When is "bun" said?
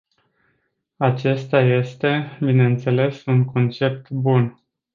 4.09-4.61